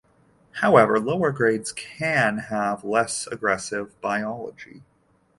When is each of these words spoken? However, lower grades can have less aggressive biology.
However, 0.61 0.99
lower 0.99 1.31
grades 1.31 1.71
can 1.73 2.39
have 2.49 2.83
less 2.83 3.27
aggressive 3.27 4.01
biology. 4.01 4.81